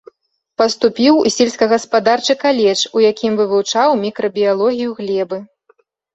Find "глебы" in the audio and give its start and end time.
5.03-5.37